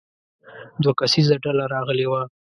دوه 0.81 0.93
کسیزه 0.99 1.35
ډله 1.43 1.65
راغلې 1.73 2.05
وه. 2.11 2.21